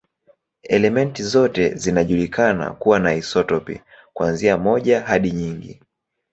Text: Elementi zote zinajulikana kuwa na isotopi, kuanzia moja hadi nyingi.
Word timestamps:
Elementi 0.63 1.23
zote 1.23 1.73
zinajulikana 1.75 2.71
kuwa 2.71 2.99
na 2.99 3.13
isotopi, 3.13 3.81
kuanzia 4.13 4.57
moja 4.57 5.01
hadi 5.01 5.31
nyingi. 5.31 5.81